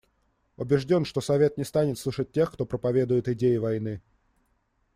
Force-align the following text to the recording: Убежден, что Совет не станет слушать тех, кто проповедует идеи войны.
Убежден, 0.57 1.05
что 1.05 1.21
Совет 1.21 1.57
не 1.59 1.63
станет 1.63 1.99
слушать 1.99 2.31
тех, 2.31 2.51
кто 2.51 2.65
проповедует 2.65 3.27
идеи 3.29 3.57
войны. 3.57 4.01